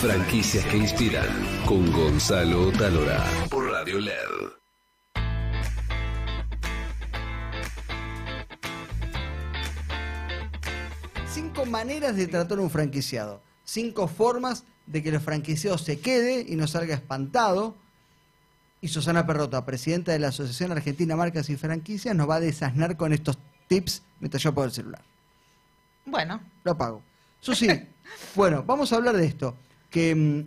Franquicias 0.00 0.64
que 0.66 0.76
inspiran 0.76 1.26
con 1.66 1.90
Gonzalo 1.90 2.70
Talora 2.70 3.24
por 3.50 3.68
Radio 3.68 3.98
LED. 3.98 4.12
Cinco 11.26 11.66
maneras 11.66 12.14
de 12.14 12.28
tratar 12.28 12.58
a 12.58 12.60
un 12.60 12.70
franquiciado. 12.70 13.42
Cinco 13.64 14.06
formas 14.06 14.62
de 14.86 15.02
que 15.02 15.08
el 15.08 15.18
franquiciado 15.18 15.76
se 15.78 15.98
quede 15.98 16.46
y 16.48 16.54
no 16.54 16.68
salga 16.68 16.94
espantado. 16.94 17.74
Y 18.80 18.86
Susana 18.86 19.26
Perrota, 19.26 19.64
presidenta 19.64 20.12
de 20.12 20.20
la 20.20 20.28
Asociación 20.28 20.70
Argentina 20.70 21.16
Marcas 21.16 21.50
y 21.50 21.56
Franquicias, 21.56 22.14
nos 22.14 22.30
va 22.30 22.36
a 22.36 22.40
desasnar 22.40 22.96
con 22.96 23.12
estos 23.12 23.36
tips 23.66 24.04
mientras 24.20 24.44
yo 24.44 24.50
apago 24.50 24.66
el 24.66 24.70
celular. 24.70 25.02
Bueno. 26.06 26.40
Lo 26.62 26.70
apago. 26.70 27.02
Susi, 27.40 27.68
bueno, 28.36 28.62
vamos 28.62 28.92
a 28.92 28.96
hablar 28.96 29.16
de 29.16 29.26
esto. 29.26 29.56
Que, 29.90 30.14
mm, 30.14 30.44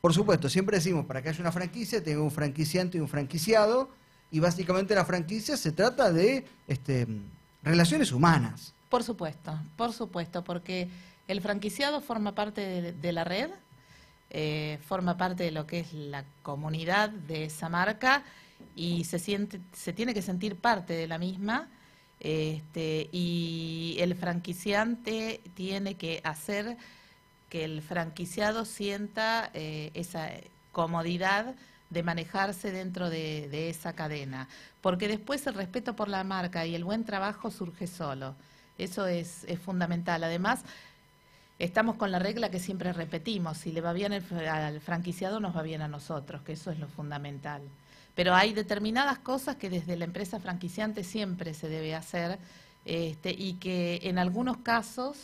por 0.00 0.14
supuesto, 0.14 0.48
siempre 0.48 0.76
decimos, 0.76 1.06
para 1.06 1.22
que 1.22 1.28
haya 1.28 1.40
una 1.40 1.52
franquicia, 1.52 2.02
tengo 2.02 2.22
un 2.22 2.30
franquiciante 2.30 2.98
y 2.98 3.00
un 3.00 3.08
franquiciado. 3.08 3.90
Y 4.30 4.40
básicamente 4.40 4.94
la 4.94 5.04
franquicia 5.04 5.56
se 5.56 5.72
trata 5.72 6.12
de 6.12 6.44
este, 6.66 7.06
relaciones 7.62 8.12
humanas. 8.12 8.74
Por 8.88 9.02
supuesto, 9.02 9.58
por 9.76 9.92
supuesto, 9.92 10.42
porque 10.44 10.88
el 11.28 11.40
franquiciado 11.40 12.00
forma 12.00 12.34
parte 12.34 12.60
de, 12.60 12.92
de 12.92 13.12
la 13.12 13.24
red, 13.24 13.50
eh, 14.30 14.78
forma 14.86 15.16
parte 15.16 15.44
de 15.44 15.52
lo 15.52 15.66
que 15.66 15.80
es 15.80 15.92
la 15.92 16.24
comunidad 16.42 17.10
de 17.10 17.44
esa 17.44 17.68
marca 17.68 18.24
y 18.74 19.04
se 19.04 19.18
siente, 19.18 19.60
se 19.72 19.92
tiene 19.92 20.14
que 20.14 20.22
sentir 20.22 20.56
parte 20.56 20.94
de 20.94 21.06
la 21.06 21.18
misma. 21.18 21.68
Este, 22.18 23.08
y 23.12 23.96
el 24.00 24.14
franquiciante 24.14 25.40
tiene 25.54 25.94
que 25.94 26.20
hacer 26.24 26.76
que 27.48 27.64
el 27.64 27.82
franquiciado 27.82 28.64
sienta 28.64 29.50
eh, 29.54 29.90
esa 29.94 30.30
comodidad 30.72 31.54
de 31.90 32.02
manejarse 32.02 32.72
dentro 32.72 33.10
de, 33.10 33.70
esa 33.70 33.92
cadena, 33.92 34.48
porque 34.80 35.08
después 35.08 35.46
el 35.46 35.54
respeto 35.54 35.94
por 35.94 36.08
la 36.08 36.24
marca 36.24 36.66
y 36.66 36.74
el 36.74 36.84
buen 36.84 37.04
trabajo 37.04 37.50
surge 37.50 37.86
solo. 37.86 38.34
Eso 38.76 39.06
es, 39.06 39.44
es 39.44 39.58
fundamental. 39.58 40.24
Además, 40.24 40.64
estamos 41.58 41.96
con 41.96 42.10
la 42.10 42.18
regla 42.18 42.50
que 42.50 42.60
siempre 42.60 42.92
repetimos, 42.92 43.58
si 43.58 43.72
le 43.72 43.80
va 43.80 43.92
bien 43.92 44.12
el 44.12 44.24
al 44.48 44.80
franquiciado, 44.80 45.40
nos 45.40 45.56
va 45.56 45.62
bien 45.62 45.82
a 45.82 45.88
nosotros, 45.88 46.42
que 46.42 46.52
eso 46.52 46.70
es 46.70 46.78
lo 46.78 46.88
fundamental. 46.88 47.62
Pero 48.14 48.34
hay 48.34 48.52
determinadas 48.52 49.18
cosas 49.18 49.56
que 49.56 49.70
desde 49.70 49.96
la 49.96 50.06
empresa 50.06 50.40
franquiciante 50.40 51.04
siempre 51.04 51.54
se 51.54 51.68
debe 51.68 51.94
hacer 51.94 52.38
este, 52.86 53.30
y 53.30 53.54
que 53.54 54.00
en 54.04 54.18
algunos 54.18 54.58
casos, 54.58 55.18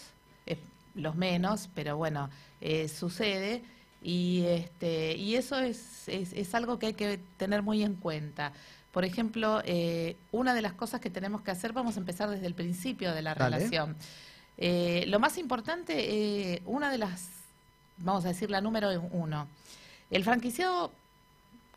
eh, 0.47 0.59
los 0.95 1.15
menos, 1.15 1.69
pero 1.75 1.97
bueno, 1.97 2.31
eh, 2.61 2.89
sucede 2.89 3.63
y, 4.03 4.45
este, 4.47 5.17
y 5.17 5.37
eso 5.37 5.59
es, 5.59 6.09
es, 6.09 6.33
es 6.33 6.55
algo 6.55 6.79
que 6.79 6.87
hay 6.87 6.95
que 6.95 7.21
tener 7.37 7.63
muy 7.63 7.83
en 7.83 7.95
cuenta. 7.95 8.53
Por 8.93 9.05
ejemplo, 9.07 9.63
eh, 9.65 10.17
una 10.33 10.55
de 10.55 10.61
las 10.61 10.75
cosas 10.75 11.01
que 11.01 11.09
tenemos 11.09 11.41
que 11.41 11.51
hacer, 11.51 11.73
vamos 11.73 11.97
a 11.97 12.01
empezar 12.01 12.29
desde 12.29 12.47
el 12.47 12.55
principio 12.55 13.15
de 13.15 13.23
la 13.23 13.35
Dale. 13.35 13.57
relación. 13.57 13.97
Eh, 14.59 15.05
lo 15.09 15.19
más 15.19 15.39
importante, 15.39 15.95
eh, 16.55 16.63
una 16.67 16.91
de 16.91 16.99
las, 16.99 17.29
vamos 17.97 18.25
a 18.27 18.29
decir 18.29 18.51
la 18.51 18.61
número 18.61 18.91
uno, 19.13 19.49
el 20.11 20.25
franquiciado 20.25 20.93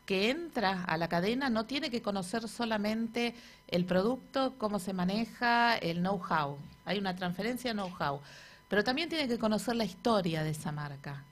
que 0.04 0.30
entra 0.30 0.84
a 0.84 0.98
la 0.98 1.08
cadena 1.08 1.48
no 1.48 1.64
tiene 1.64 1.90
que 1.90 2.02
conocer 2.02 2.48
solamente 2.48 3.34
el 3.68 3.86
producto, 3.86 4.54
cómo 4.58 4.78
se 4.78 4.92
maneja, 4.92 5.76
el 5.78 5.98
know-how. 6.00 6.58
Hay 6.84 6.98
una 6.98 7.16
transferencia 7.16 7.72
de 7.72 7.74
know-how. 7.80 8.20
Pero 8.68 8.84
también 8.84 9.08
tiene 9.08 9.28
que 9.28 9.38
conocer 9.38 9.76
la 9.76 9.84
historia 9.84 10.42
de 10.42 10.50
esa 10.50 10.72
marca. 10.72 11.24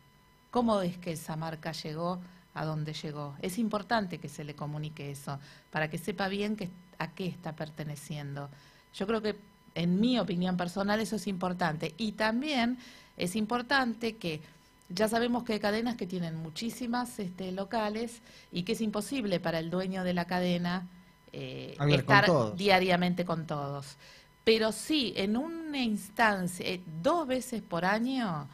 ¿Cómo 0.51 0.81
es 0.83 0.97
que 0.99 1.13
esa 1.13 1.37
marca 1.37 1.73
llegó 1.73 2.21
a 2.55 2.65
donde 2.65 2.93
llegó? 2.93 3.35
Es 3.43 3.59
importante 3.59 4.19
que 4.19 4.29
se 4.29 4.45
le 4.45 4.55
comunique 4.55 5.11
eso, 5.11 5.39
para 5.71 5.91
que 5.91 5.99
sepa 5.99 6.29
bien 6.29 6.57
que, 6.57 6.71
a 6.99 7.11
qué 7.11 7.27
está 7.27 7.53
perteneciendo. 7.57 8.49
Yo 8.95 9.07
creo 9.07 9.21
que, 9.21 9.37
en 9.75 10.01
mi 10.01 10.19
opinión 10.21 10.57
personal, 10.57 11.01
eso 11.01 11.17
es 11.17 11.27
importante. 11.27 11.95
Y 11.99 12.13
también 12.13 12.79
es 13.17 13.35
importante 13.35 14.17
que 14.17 14.41
ya 14.89 15.09
sabemos 15.09 15.43
que 15.45 15.55
hay 15.55 15.61
cadenas 15.61 15.97
que 15.97 16.07
tienen 16.07 16.37
muchísimas 16.37 17.19
este, 17.19 17.51
locales 17.51 18.21
y 18.53 18.63
que 18.63 18.73
es 18.73 18.81
imposible 18.81 19.41
para 19.41 19.59
el 19.59 19.71
dueño 19.71 20.05
de 20.05 20.15
la 20.15 20.27
cadena 20.27 20.87
eh, 21.33 21.75
con 21.79 21.91
estar 21.91 22.55
diariamente 22.57 23.25
con 23.25 23.47
todos. 23.47 23.97
Pero 24.45 24.73
sí, 24.73 25.15
en 25.17 25.37
una 25.37 25.83
instancia, 25.83 26.67
eh, 26.67 26.81
dos 27.03 27.27
veces 27.27 27.63
por 27.63 27.85
año, 27.85 28.47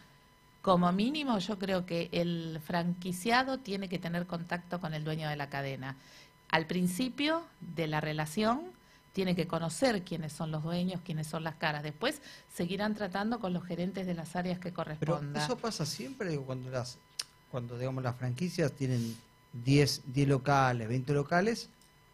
como 0.62 0.90
mínimo, 0.92 1.38
yo 1.38 1.58
creo 1.58 1.84
que 1.84 2.08
el 2.12 2.60
franquiciado 2.64 3.58
tiene 3.58 3.88
que 3.88 3.98
tener 3.98 4.26
contacto 4.26 4.80
con 4.80 4.94
el 4.94 5.04
dueño 5.04 5.28
de 5.28 5.36
la 5.36 5.50
cadena. 5.50 5.96
Al 6.48 6.66
principio 6.66 7.42
de 7.60 7.86
la 7.88 8.00
relación, 8.00 8.72
tiene 9.12 9.34
que 9.34 9.46
conocer 9.46 10.02
quiénes 10.02 10.32
son 10.32 10.50
los 10.50 10.62
dueños, 10.62 11.00
quiénes 11.04 11.26
son 11.26 11.42
las 11.42 11.56
caras. 11.56 11.82
Después 11.82 12.22
seguirán 12.54 12.94
tratando 12.94 13.40
con 13.40 13.52
los 13.52 13.64
gerentes 13.64 14.06
de 14.06 14.14
las 14.14 14.36
áreas 14.36 14.58
que 14.58 14.70
Pero 14.70 14.76
correspondan. 14.76 15.42
eso 15.42 15.56
pasa 15.56 15.84
siempre 15.84 16.36
cuando 16.38 16.70
las 16.70 16.98
cuando 17.50 17.76
digamos 17.76 18.04
las 18.04 18.16
franquicias 18.16 18.70
tienen 18.72 19.16
10, 19.64 20.02
10 20.06 20.28
locales, 20.28 20.86
20 20.86 21.12
locales, 21.12 21.68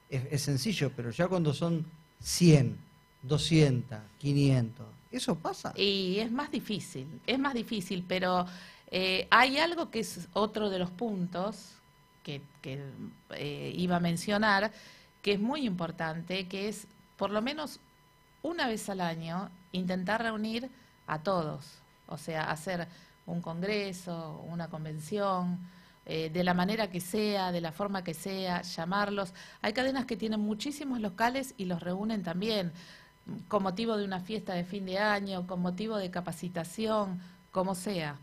es, 0.09 0.23
es 0.31 0.41
sencillo, 0.41 0.91
pero 0.97 1.11
ya 1.11 1.29
cuando 1.29 1.53
son 1.53 1.85
100, 2.23 2.79
200, 3.27 3.99
500, 4.19 4.87
¿eso 5.11 5.35
pasa? 5.35 5.73
Y 5.77 6.19
es 6.19 6.31
más 6.31 6.51
difícil, 6.51 7.07
es 7.27 7.39
más 7.39 7.55
difícil, 7.55 8.05
pero 8.07 8.47
eh, 8.91 9.27
hay 9.31 9.59
algo 9.59 9.91
que 9.91 10.01
es 10.01 10.29
otro 10.33 10.71
de 10.71 10.79
los 10.79 10.91
puntos 10.91 11.73
que, 12.23 12.41
que, 12.63 12.83
eh, 13.31 13.73
iba 13.77 13.97
a 13.97 14.01
mencionar, 14.01 14.73
que 15.23 15.33
es 15.33 15.41
muy 15.41 15.67
importante, 15.67 16.47
que 16.49 16.69
es 16.69 16.87
por 17.17 17.31
lo 17.31 17.43
menos 17.43 17.81
una 18.43 18.69
vez 18.69 18.89
al 18.89 19.01
año 19.01 19.51
intentar 19.73 20.23
reunir 20.23 20.71
a 21.07 21.21
todos, 21.21 21.65
o 22.09 22.19
sea, 22.19 22.51
hacer 22.51 22.87
un 23.27 23.41
congreso, 23.41 24.45
una 24.49 24.69
convención, 24.69 25.59
eh, 26.09 26.31
de 26.31 26.45
la 26.45 26.55
manera 26.55 26.89
que 26.89 27.01
sea, 27.01 27.51
de 27.51 27.61
la 27.61 27.73
forma 27.73 28.05
que 28.05 28.15
sea, 28.15 28.63
llamarlos. 28.63 29.35
Hay 29.61 29.73
cadenas 29.73 30.07
que 30.07 30.17
tienen 30.17 30.39
muchísimos 30.39 31.01
locales 31.01 31.55
y 31.57 31.65
los 31.65 31.83
reúnen 31.83 32.23
también 32.23 32.73
con 33.49 33.63
motivo 33.63 33.97
de 33.97 34.05
una 34.05 34.21
fiesta 34.21 34.55
de 34.55 34.65
fin 34.65 34.87
de 34.87 34.99
año, 34.99 35.47
con 35.47 35.61
motivo 35.61 35.97
de 35.97 36.11
capacitación, 36.11 37.21
como 37.51 37.75
sea. 37.75 38.17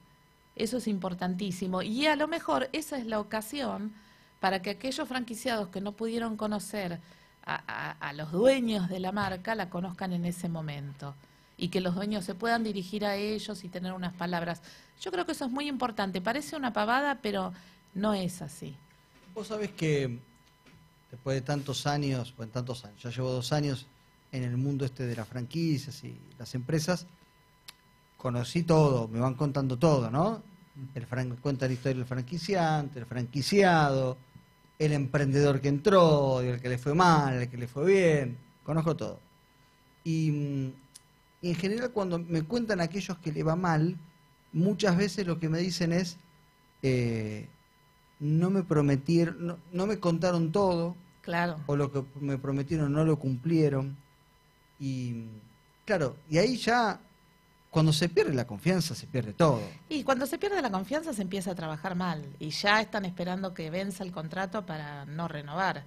Eso 0.56 0.78
es 0.78 0.88
importantísimo. 0.88 1.82
Y 1.82 2.08
a 2.08 2.16
lo 2.16 2.28
mejor 2.28 2.70
esa 2.74 2.98
es 2.98 3.06
la 3.06 3.20
ocasión 3.20 3.94
para 4.40 4.62
que 4.62 4.72
aquellos 4.72 5.08
franquiciados 5.08 5.70
que 5.70 5.82
no 5.82 5.94
pudieron 5.94 6.38
conocer 6.38 7.00
a, 7.46 8.14
los 8.14 8.32
dueños 8.32 8.88
de 8.88 9.00
la 9.00 9.12
marca 9.12 9.54
la 9.54 9.70
conozcan 9.70 10.14
en 10.14 10.24
ese 10.26 10.48
momento 10.48 11.14
y 11.58 11.68
que 11.68 11.82
los 11.82 11.94
dueños 11.94 12.24
se 12.24 12.36
puedan 12.36 12.64
dirigir 12.64 13.06
a 13.06 13.18
ellos 13.18 13.64
y 13.64 13.70
tener 13.70 13.92
unas 13.94 14.14
palabras. 14.14 14.62
Yo 15.02 15.12
creo 15.12 15.26
que 15.26 15.34
eso 15.34 15.46
es 15.46 15.52
muy 15.52 15.68
importante. 15.68 16.22
Parece 16.22 16.56
una 16.56 16.72
pavada, 16.72 17.20
pero 17.22 17.54
no 17.94 18.14
es 18.14 18.42
así. 18.42 18.76
Vos 19.34 19.48
sabés 19.48 19.72
que 19.72 20.20
después 21.12 21.36
de 21.36 21.42
tantos 21.42 21.86
años, 21.86 22.34
bueno, 22.38 22.52
tantos 22.52 22.86
años, 22.86 23.02
ya 23.02 23.10
llevo 23.10 23.32
dos 23.32 23.52
años 23.52 23.86
en 24.34 24.44
el 24.44 24.58
mundo 24.58 24.84
este 24.84 25.06
de 25.06 25.16
las 25.16 25.28
franquicias 25.28 26.04
y 26.04 26.20
las 26.38 26.54
empresas, 26.56 27.08
conocí 28.18 28.64
todo, 28.64 29.08
me 29.08 29.20
van 29.20 29.36
contando 29.36 29.78
todo, 29.78 30.10
¿no? 30.12 30.42
El 30.96 31.06
fran- 31.08 31.38
cuenta 31.40 31.68
la 31.68 31.74
historia 31.74 31.98
del 32.00 32.06
franquiciante, 32.08 33.00
el 33.00 33.06
franquiciado, 33.06 34.18
el 34.80 34.92
emprendedor 34.94 35.62
que 35.62 35.68
entró, 35.70 36.42
el 36.42 36.60
que 36.60 36.68
le 36.70 36.78
fue 36.78 36.94
mal, 36.94 37.36
el 37.36 37.50
que 37.50 37.58
le 37.58 37.68
fue 37.68 37.86
bien, 37.86 38.38
conozco 38.66 38.96
todo. 38.96 39.20
Y, 40.04 40.32
mm, 40.32 40.74
y 41.44 41.50
en 41.50 41.56
general 41.56 41.92
cuando 41.92 42.18
me 42.20 42.42
cuentan 42.42 42.82
aquellos 42.82 43.18
que 43.20 43.32
le 43.32 43.44
va 43.44 43.56
mal, 43.56 43.98
muchas 44.52 44.98
veces 44.98 45.28
lo 45.28 45.40
que 45.40 45.50
me 45.50 45.60
dicen 45.60 45.94
es, 45.94 46.18
eh, 46.82 47.48
no 48.20 48.50
me 48.50 48.64
prometieron, 48.64 49.46
no, 49.46 49.58
no 49.72 49.86
me 49.86 50.00
contaron 50.00 50.52
todo, 50.52 50.96
Claro. 51.22 51.58
o 51.68 51.76
lo 51.76 51.92
que 51.92 52.04
me 52.20 52.38
prometieron 52.38 52.92
no 52.92 53.06
lo 53.06 53.18
cumplieron. 53.20 53.96
Y 54.80 55.26
claro, 55.86 56.18
y 56.30 56.38
ahí 56.38 56.58
ya, 56.58 57.00
cuando 57.70 57.94
se 57.94 58.10
pierde 58.10 58.34
la 58.34 58.46
confianza, 58.46 58.96
se 58.96 59.08
pierde 59.08 59.34
todo. 59.34 59.62
Y 59.90 60.04
cuando 60.04 60.26
se 60.26 60.38
pierde 60.38 60.62
la 60.62 60.72
confianza 60.72 61.14
se 61.14 61.22
empieza 61.22 61.52
a 61.52 61.56
trabajar 61.56 61.96
mal 61.96 62.24
y 62.40 62.50
ya 62.50 62.82
están 62.82 63.06
esperando 63.06 63.54
que 63.54 63.70
venza 63.70 64.04
el 64.04 64.12
contrato 64.12 64.66
para 64.66 65.06
no 65.06 65.28
renovar. 65.28 65.84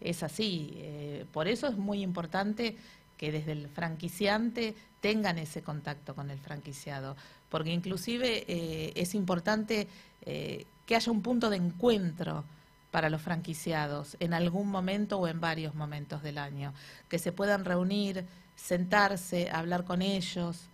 Es 0.00 0.22
así. 0.22 0.72
eh, 0.76 1.26
por 1.32 1.46
eso 1.46 1.66
es 1.68 1.76
muy 1.76 2.02
importante 2.02 2.76
que 3.18 3.30
desde 3.30 3.52
el 3.52 3.68
franquiciante 3.68 4.74
tengan 5.00 5.38
ese 5.38 5.62
contacto 5.62 6.14
con 6.14 6.30
el 6.30 6.38
franquiciado, 6.38 7.16
porque 7.50 7.70
inclusive 7.70 8.44
eh, 8.48 8.92
es 8.94 9.14
importante 9.14 9.88
eh, 10.22 10.64
que 10.86 10.96
haya 10.96 11.12
un 11.12 11.20
punto 11.20 11.50
de 11.50 11.56
encuentro 11.56 12.44
para 12.90 13.10
los 13.10 13.22
franquiciados 13.22 14.16
en 14.20 14.34
algún 14.34 14.68
momento 14.70 15.18
o 15.18 15.28
en 15.28 15.40
varios 15.40 15.74
momentos 15.74 16.22
del 16.22 16.38
año, 16.38 16.74
que 17.08 17.18
se 17.18 17.32
puedan 17.32 17.64
reunir, 17.64 18.26
sentarse, 18.56 19.50
hablar 19.50 19.84
con 19.84 20.02
ellos. 20.02 20.68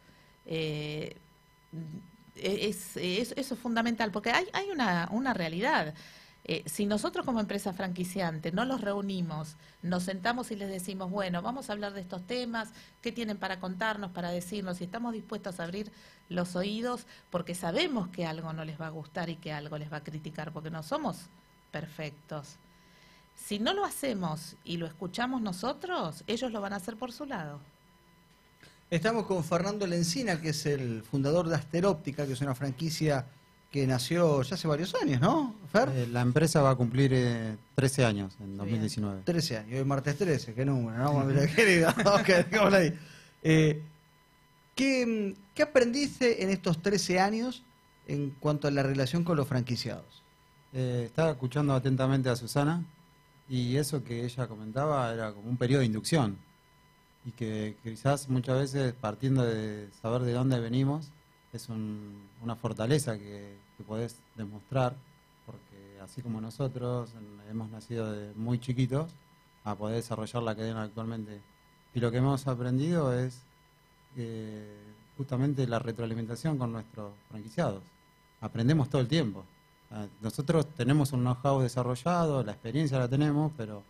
eh, 0.46 1.16
es, 2.36 2.96
es- 2.96 3.32
eso 3.36 3.54
es 3.54 3.60
fundamental, 3.60 4.10
porque 4.10 4.30
hay, 4.30 4.46
una 5.10 5.34
realidad. 5.34 5.94
Eh, 6.48 6.62
si 6.66 6.86
nosotros 6.86 7.26
como 7.26 7.40
empresa 7.40 7.72
franquiciante 7.72 8.52
no 8.52 8.64
los 8.64 8.80
reunimos, 8.80 9.56
nos 9.82 10.04
sentamos 10.04 10.50
y 10.52 10.56
les 10.56 10.68
decimos, 10.68 11.10
bueno, 11.10 11.42
vamos 11.42 11.68
a 11.68 11.72
hablar 11.72 11.92
de 11.92 12.00
estos 12.02 12.24
temas, 12.24 12.68
qué 13.02 13.10
tienen 13.10 13.36
para 13.38 13.58
contarnos, 13.58 14.12
para 14.12 14.30
decirnos, 14.30 14.80
y 14.80 14.84
estamos 14.84 15.12
dispuestos 15.12 15.58
a 15.58 15.64
abrir 15.64 15.90
los 16.28 16.54
oídos, 16.54 17.06
porque 17.30 17.54
sabemos 17.56 18.08
que 18.08 18.26
algo 18.26 18.52
no 18.52 18.64
les 18.64 18.80
va 18.80 18.86
a 18.86 18.90
gustar 18.90 19.28
y 19.28 19.36
que 19.36 19.52
algo 19.52 19.76
les 19.78 19.92
va 19.92 19.98
a 19.98 20.04
criticar, 20.04 20.52
porque 20.52 20.70
no 20.70 20.82
somos 20.84 21.26
perfectos. 21.80 22.56
Si 23.36 23.58
no 23.58 23.74
lo 23.74 23.84
hacemos 23.84 24.56
y 24.64 24.78
lo 24.78 24.86
escuchamos 24.86 25.42
nosotros, 25.42 26.24
ellos 26.26 26.50
lo 26.50 26.62
van 26.62 26.72
a 26.72 26.76
hacer 26.76 26.96
por 26.96 27.12
su 27.12 27.26
lado. 27.26 27.60
Estamos 28.90 29.26
con 29.26 29.44
Fernando 29.44 29.86
Lencina, 29.86 30.40
que 30.40 30.50
es 30.50 30.64
el 30.64 31.02
fundador 31.02 31.48
de 31.48 31.56
Asteróptica, 31.56 32.26
que 32.26 32.32
es 32.32 32.40
una 32.40 32.54
franquicia 32.54 33.26
que 33.70 33.86
nació 33.86 34.40
ya 34.42 34.54
hace 34.54 34.66
varios 34.66 34.94
años, 34.94 35.20
¿no, 35.20 35.54
Fer? 35.70 35.90
Eh, 35.90 36.06
la 36.06 36.22
empresa 36.22 36.62
va 36.62 36.70
a 36.70 36.76
cumplir 36.76 37.10
eh, 37.12 37.56
13 37.74 38.04
años 38.06 38.36
en 38.40 38.56
2019. 38.56 39.22
13 39.24 39.58
años, 39.58 39.72
hoy 39.72 39.78
es 39.80 39.86
martes 39.86 40.16
13, 40.16 40.54
qué 40.54 40.64
número, 40.64 40.96
¿no? 40.96 41.24
Mira, 41.24 41.46
querido, 41.54 41.90
ok, 42.20 42.26
dejémoslo 42.26 42.76
ahí. 42.76 42.98
Eh, 43.42 43.82
¿qué, 44.74 45.34
¿Qué 45.54 45.62
aprendiste 45.62 46.42
en 46.42 46.48
estos 46.48 46.80
13 46.80 47.20
años 47.20 47.64
en 48.06 48.30
cuanto 48.30 48.66
a 48.66 48.70
la 48.70 48.82
relación 48.82 49.24
con 49.24 49.36
los 49.36 49.46
franquiciados? 49.46 50.25
Eh, 50.72 51.04
estaba 51.06 51.30
escuchando 51.30 51.72
atentamente 51.74 52.28
a 52.28 52.36
Susana 52.36 52.84
y 53.48 53.76
eso 53.76 54.02
que 54.04 54.24
ella 54.24 54.46
comentaba 54.46 55.12
era 55.12 55.32
como 55.32 55.48
un 55.48 55.56
periodo 55.56 55.80
de 55.80 55.86
inducción. 55.86 56.36
Y 57.24 57.32
que 57.32 57.76
quizás 57.82 58.28
muchas 58.28 58.58
veces 58.58 58.92
partiendo 58.94 59.44
de 59.44 59.88
saber 60.02 60.22
de 60.22 60.32
dónde 60.32 60.60
venimos 60.60 61.10
es 61.52 61.68
un- 61.68 62.28
una 62.42 62.56
fortaleza 62.56 63.18
que, 63.18 63.56
que 63.76 63.84
podés 63.84 64.16
demostrar 64.36 64.94
porque 65.44 65.98
así 66.02 66.22
como 66.22 66.40
nosotros 66.40 67.10
hemos 67.50 67.70
nacido 67.70 68.12
de 68.12 68.32
muy 68.34 68.58
chiquitos 68.58 69.10
a 69.64 69.74
poder 69.74 69.96
desarrollar 69.96 70.42
la 70.42 70.54
cadena 70.54 70.82
actualmente. 70.82 71.40
Y 71.94 72.00
lo 72.00 72.10
que 72.10 72.18
hemos 72.18 72.46
aprendido 72.46 73.12
es 73.18 73.42
eh, 74.16 74.76
justamente 75.16 75.66
la 75.66 75.78
retroalimentación 75.78 76.58
con 76.58 76.72
nuestros 76.72 77.12
franquiciados. 77.30 77.82
Aprendemos 78.40 78.88
todo 78.90 79.00
el 79.00 79.08
tiempo 79.08 79.44
Nosotros 80.20 80.66
tenemos 80.74 81.12
un 81.12 81.20
know-how 81.22 81.60
desarrollado, 81.60 82.42
la 82.42 82.52
experiencia 82.52 82.98
la 82.98 83.08
tenemos, 83.08 83.52
pero 83.56 83.82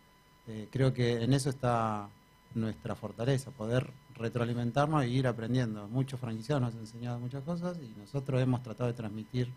eh, 0.46 0.68
creo 0.70 0.92
que 0.92 1.22
en 1.22 1.32
eso 1.32 1.50
está 1.50 2.08
nuestra 2.54 2.94
fortaleza, 2.94 3.50
poder 3.50 3.90
retroalimentarnos 4.14 5.02
e 5.04 5.08
ir 5.08 5.26
aprendiendo. 5.26 5.88
Muchos 5.88 6.20
franquiciados 6.20 6.62
nos 6.62 6.74
han 6.74 6.80
enseñado 6.80 7.18
muchas 7.18 7.42
cosas 7.44 7.78
y 7.78 7.92
nosotros 7.98 8.40
hemos 8.40 8.62
tratado 8.62 8.88
de 8.88 8.94
transmitir 8.94 9.50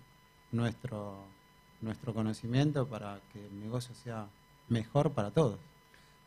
nuestro, 0.52 1.18
nuestro 1.82 2.14
conocimiento 2.14 2.88
para 2.88 3.20
que 3.32 3.46
el 3.46 3.60
negocio 3.60 3.94
sea 3.96 4.28
mejor 4.70 5.12
para 5.12 5.32
todos. 5.32 5.60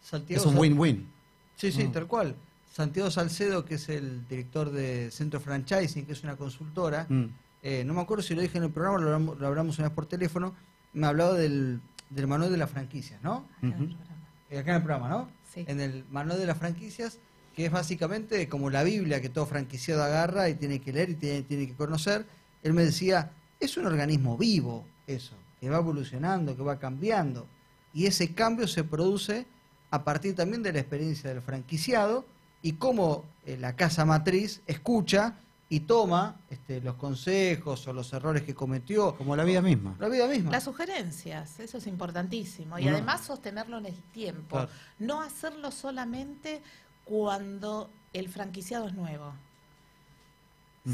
Santiago 0.03 0.41
es 0.41 0.47
un 0.47 0.59
win-win. 0.59 1.09
Sí, 1.57 1.71
sí, 1.73 1.85
Mm. 1.85 1.93
tal 1.93 2.07
cual. 2.07 2.35
Santiago 2.71 3.11
Salcedo, 3.11 3.65
que 3.65 3.75
es 3.75 3.89
el 3.89 4.27
director 4.29 4.71
de 4.71 5.11
Centro 5.11 5.41
Franchising, 5.41 6.07
que 6.07 6.13
es 6.13 6.23
una 6.23 6.37
consultora, 6.37 7.07
Mm. 7.09 7.27
Eh, 7.63 7.85
no 7.85 7.95
me 7.95 8.01
acuerdo 8.01 8.23
si 8.23 8.35
lo 8.35 8.43
dije 8.43 8.59
en 8.59 8.65
el 8.65 8.71
programa, 8.71 8.99
lo 8.99 9.07
hablamos, 9.07 9.39
lo 9.39 9.47
hablamos 9.47 9.79
una 9.79 9.89
vez 9.89 9.95
por 9.95 10.07
teléfono, 10.07 10.55
me 10.93 11.07
hablaba 11.07 11.35
del, 11.35 11.81
del 12.11 12.27
manual 12.27 12.51
de 12.51 12.57
las 12.59 12.71
franquicias, 12.71 13.23
¿no? 13.23 13.47
Acá 13.59 13.67
en 13.67 13.73
el 13.73 13.83
Ujú. 13.85 13.97
programa. 13.97 14.27
Eh, 14.51 14.59
Acá 14.59 14.71
en 14.71 14.77
el 14.77 14.83
programa, 14.83 15.09
¿no? 15.09 15.29
Sí. 15.53 15.65
En 15.67 15.81
el 15.81 16.05
manual 16.11 16.39
de 16.39 16.47
las 16.47 16.59
franquicias, 16.59 17.19
que 17.55 17.67
es 17.67 17.73
básicamente 17.73 18.49
como 18.49 18.71
la 18.71 18.83
Biblia 18.83 19.21
que 19.21 19.29
todo 19.29 19.47
franquiciado 19.47 20.03
agarra 20.03 20.49
y 20.49 20.55
tiene 20.55 20.81
que 20.81 20.93
leer 20.93 21.11
y 21.11 21.15
tiene, 21.15 21.43
tiene 21.43 21.67
que 21.67 21.75
conocer. 21.75 22.25
Él 22.63 22.73
me 22.73 22.83
decía, 22.85 23.31
es 23.61 23.77
un 23.77 23.87
organismo 23.87 24.37
vivo 24.39 24.85
eso, 25.07 25.35
que 25.61 25.69
va 25.69 25.77
evolucionando, 25.79 26.57
que 26.57 26.63
va 26.63 26.79
cambiando. 26.79 27.47
Y 27.93 28.07
ese 28.07 28.33
cambio 28.35 28.67
se 28.67 28.85
produce 28.85 29.47
a 29.91 30.03
partir 30.05 30.35
también 30.35 30.63
de 30.63 30.73
la 30.73 30.79
experiencia 30.81 31.29
del 31.29 31.43
franquiciado 31.43 32.25
y 32.63 32.73
cómo 32.73 33.25
eh, 33.45 33.59
la 33.59 33.77
casa 33.77 34.07
matriz 34.07 34.63
escucha 34.67 35.35
y 35.75 35.81
toma 35.81 36.37
este, 36.51 36.83
los 36.83 36.97
consejos 36.97 37.87
o 37.87 37.93
los 37.95 38.13
errores 38.13 38.43
que 38.43 38.55
cometió. 38.55 39.15
Como 39.17 39.35
la 39.37 39.43
vida 39.45 39.63
misma. 39.63 39.97
La 39.99 40.09
vida 40.09 40.27
misma. 40.29 40.51
Las 40.51 40.65
sugerencias, 40.65 41.59
eso 41.61 41.79
es 41.79 41.87
importantísimo. 41.87 42.79
Y 42.79 42.85
No. 42.85 42.91
además 42.91 43.23
sostenerlo 43.23 43.79
en 43.79 43.87
el 43.87 43.97
tiempo. 44.13 44.57
Claro. 44.57 44.71
No 44.99 45.23
hacerlo 45.23 45.71
solamente 45.71 46.61
cuando 47.07 47.89
el 48.13 48.29
franquiciado 48.29 48.87
es 48.87 48.93
nuevo, 48.95 49.33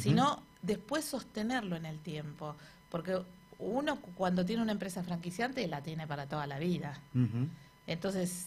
sino 0.00 0.42
después 0.62 1.04
sostenerlo 1.04 1.74
en 1.74 1.86
el 1.86 1.98
tiempo. 1.98 2.54
Porque 2.88 3.20
uno 3.58 4.00
cu- 4.00 4.12
cuando 4.14 4.44
tiene 4.44 4.62
una 4.62 4.72
empresa 4.72 5.02
franquiciante 5.02 5.66
la 5.66 5.82
tiene 5.82 6.06
para 6.06 6.26
toda 6.26 6.46
la 6.46 6.58
vida. 6.60 7.00
Entonces, 7.88 8.46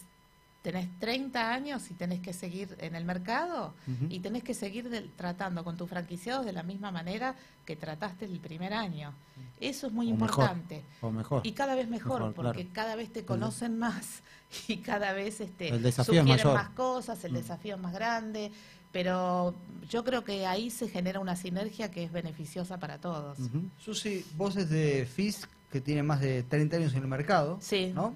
tenés 0.62 0.88
30 1.00 1.52
años 1.52 1.90
y 1.90 1.94
tenés 1.94 2.20
que 2.20 2.32
seguir 2.32 2.76
en 2.78 2.94
el 2.94 3.04
mercado 3.04 3.74
y 4.08 4.20
tenés 4.20 4.44
que 4.44 4.54
seguir 4.54 5.10
tratando 5.16 5.64
con 5.64 5.76
tus 5.76 5.90
franquiciados 5.90 6.46
de 6.46 6.52
la 6.52 6.62
misma 6.62 6.90
manera 6.92 7.34
que 7.66 7.74
trataste 7.76 8.24
el 8.26 8.38
primer 8.38 8.72
año. 8.72 9.12
Eso 9.60 9.88
es 9.88 9.92
muy 9.92 10.06
O 10.08 10.14
mejor. 10.16 10.28
importante. 10.30 10.82
O 11.00 11.10
mejor. 11.10 11.42
Y 11.44 11.52
cada 11.52 11.74
vez 11.74 11.88
mejor, 11.88 12.20
Mejor, 12.20 12.34
porque 12.34 12.52
claro. 12.66 12.70
cada 12.74 12.96
vez 12.96 13.12
te 13.12 13.24
conocen 13.24 13.78
más 13.78 14.22
y 14.68 14.76
cada 14.78 15.12
vez 15.12 15.40
este, 15.40 15.68
El 15.68 15.82
desafío 15.82 16.14
es 16.14 16.20
sugieren 16.20 16.46
mayor. 16.46 16.54
más 16.54 16.70
cosas, 16.70 17.24
el 17.24 17.32
Mm. 17.32 17.36
desafío 17.36 17.74
es 17.76 17.80
más 17.80 17.92
grande, 17.92 18.52
pero 18.92 19.54
yo 19.88 20.04
creo 20.04 20.22
que 20.22 20.46
ahí 20.46 20.70
se 20.70 20.88
genera 20.88 21.18
una 21.18 21.34
sinergia 21.34 21.90
que 21.90 22.04
es 22.04 22.12
beneficiosa 22.12 22.78
para 22.78 22.98
todos. 22.98 23.38
Susi, 23.78 24.24
vos 24.36 24.54
desde 24.54 25.06
FISC, 25.06 25.48
que 25.72 25.80
tiene 25.80 26.02
más 26.04 26.20
de 26.20 26.42
30 26.44 26.76
años 26.76 26.92
en 26.94 27.02
el 27.02 27.08
mercado, 27.08 27.58
Sí. 27.60 27.90
¿no? 27.94 28.14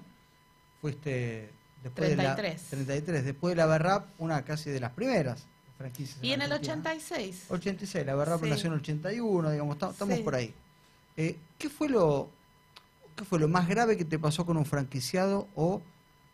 Fuiste 0.81 1.51
después 1.87 2.09
de 2.09 2.15
33. 2.15 2.61
la 2.63 2.69
33, 2.69 3.25
después 3.25 3.51
de 3.51 3.55
la 3.57 3.65
Berrap, 3.65 4.07
una 4.19 4.43
casi 4.43 4.69
de 4.69 4.79
las 4.79 4.91
primeras 4.91 5.45
franquicias. 5.77 6.17
Y 6.23 6.31
en 6.33 6.41
el 6.41 6.51
Argentina. 6.51 6.73
86, 6.91 7.45
86, 7.49 8.05
la 8.05 8.15
Berrap 8.15 8.43
Sí. 8.43 8.49
nació 8.49 8.67
en 8.67 8.73
el 8.73 8.79
81, 8.79 9.51
digamos, 9.51 9.77
tam- 9.77 9.91
estamos 9.91 10.15
Sí. 10.17 10.23
por 10.23 10.35
ahí. 10.35 10.53
Eh, 11.15 11.37
¿qué, 11.57 11.69
fue 11.69 11.89
lo, 11.89 12.29
¿Qué 13.15 13.25
fue 13.25 13.39
lo 13.39 13.47
más 13.47 13.67
grave 13.67 13.97
que 13.97 14.05
te 14.05 14.19
pasó 14.19 14.45
con 14.45 14.57
un 14.57 14.65
franquiciado 14.65 15.47
o 15.55 15.81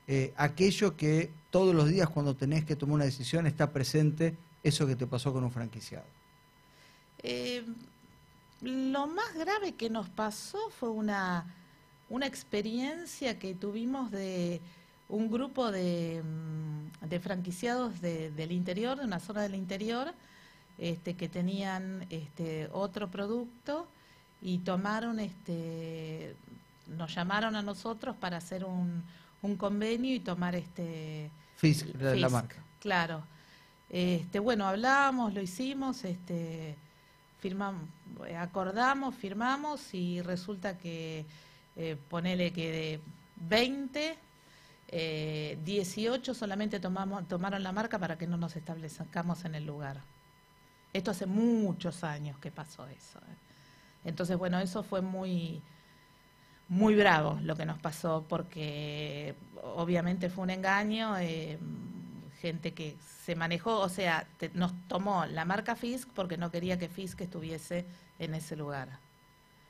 eh, 0.08 0.34
aquello 0.36 0.98
que 0.98 1.32
todos 1.50 1.74
los 1.74 1.88
días 1.88 2.10
cuando 2.10 2.36
tenés 2.36 2.66
que 2.66 2.76
tomar 2.76 2.96
una 2.96 3.06
decisión 3.06 3.48
está 3.48 3.72
presente 3.72 4.36
eso 4.62 4.86
que 4.86 4.96
te 4.98 5.08
pasó 5.08 5.32
con 5.32 5.44
un 5.46 5.52
franquiciado? 5.52 6.06
Eh, 7.20 7.64
lo 8.62 9.08
más 9.08 9.34
grave 9.36 9.76
que 9.76 9.90
nos 9.90 10.10
pasó 10.10 10.58
fue 10.78 10.90
una, 10.90 11.54
una 12.10 12.26
experiencia 12.28 13.40
que 13.40 13.54
tuvimos 13.56 14.12
de 14.12 14.60
un 15.10 15.30
grupo 15.31 15.72
de, 15.72 16.24
mm, 16.24 17.07
de 17.07 17.19
franquiciados 17.19 18.02
de- 18.02 18.31
del 18.31 18.52
interior, 18.52 18.98
de 18.98 19.06
una 19.06 19.19
zona 19.19 19.42
del 19.42 19.56
interior, 19.56 20.14
este, 20.78 21.16
que 21.16 21.30
tenían 21.30 22.06
este, 22.10 22.68
otro 22.72 23.10
producto 23.10 23.88
y 24.42 24.60
tomaron, 24.60 25.19
este, 25.19 26.36
nos 26.88 27.14
llamaron 27.14 27.56
a 27.56 27.62
nosotros 27.62 28.16
para 28.18 28.38
hacer 28.38 28.66
un, 28.66 29.04
un 29.42 29.56
convenio 29.56 30.16
y 30.16 30.19
tomar 30.19 30.56
este 30.56 31.30
la, 32.00 32.30
marca. 32.30 32.64
Claro. 32.80 33.24
Este, 33.90 34.40
bueno, 34.40 34.68
hablamos, 34.68 35.33
lo 35.33 35.42
hicimos, 35.42 36.04
este, 36.04 36.76
firmamos, 37.40 37.83
acordamos, 38.38 39.16
firmamos 39.16 39.94
y 39.94 40.22
resulta 40.22 40.78
que 40.78 41.26
eh, 41.76 41.98
ponele 42.10 42.52
que 42.52 42.72
de 42.72 43.00
20, 43.48 44.18
eh, 44.95 45.57
18 45.66 46.33
solamente 46.33 46.80
tomamos, 46.80 47.28
tomaron 47.28 47.64
la 47.64 47.71
marca 47.71 47.97
para 48.00 48.18
que 48.18 48.28
no 48.28 48.38
nos 48.38 48.56
establezcamos 48.56 49.45
en 49.45 49.56
el 49.56 49.66
lugar. 49.66 50.02
Esto 50.94 51.12
hace 51.12 51.26
muchos 51.26 52.04
años 52.04 52.38
que 52.40 52.52
pasó 52.52 52.88
eso. 52.88 53.19
¿eh? 53.19 53.35
Entonces, 54.06 54.38
bueno, 54.38 54.59
eso 54.59 54.83
fue 54.83 55.02
muy, 55.02 55.62
muy 56.68 56.95
bravo 56.95 57.40
lo 57.42 57.56
que 57.56 57.66
nos 57.66 57.80
pasó, 57.80 58.26
porque 58.28 59.35
obviamente 59.76 60.30
fue 60.30 60.44
un 60.44 60.50
engaño, 60.52 61.18
eh, 61.18 61.57
gente 62.42 62.73
que 62.73 62.97
se 63.26 63.35
manejó, 63.35 63.80
o 63.80 63.90
sea, 63.90 64.28
te- 64.38 64.52
nos 64.54 64.73
tomó 64.88 65.26
la 65.26 65.45
marca 65.45 65.76
Fisk 65.76 66.09
porque 66.14 66.38
no 66.38 66.52
quería 66.52 66.78
que 66.78 66.90
Fisk 66.90 67.21
estuviese 67.21 67.85
en 68.19 68.35
ese 68.35 68.56
lugar. 68.56 69.00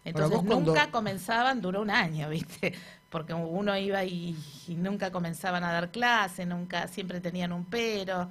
Entonces 0.05 0.39
cuando- 0.45 0.71
nunca 0.73 0.91
comenzaban, 0.91 1.61
duró 1.61 1.81
un 1.81 1.89
año, 1.89 2.29
¿viste? 2.29 2.73
Porque 3.09 3.33
uno 3.33 3.77
iba 3.77 4.03
y, 4.03 4.35
y 4.67 4.75
nunca 4.75 5.11
comenzaban 5.11 5.63
a 5.63 5.71
dar 5.71 5.91
clase, 5.91 6.45
nunca, 6.45 6.87
siempre 6.87 7.21
tenían 7.21 7.53
un 7.53 7.65
pero. 7.65 8.29